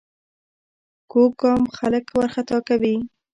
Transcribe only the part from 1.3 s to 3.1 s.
ګام خلک وارخطا کوي